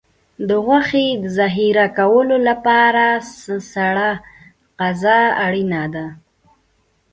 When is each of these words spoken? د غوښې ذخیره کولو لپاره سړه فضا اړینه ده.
د 0.47 0.49
غوښې 0.65 1.05
ذخیره 1.37 1.87
کولو 1.97 2.37
لپاره 2.49 3.05
سړه 3.73 4.11
فضا 4.77 5.19
اړینه 5.45 5.83
ده. 5.93 6.05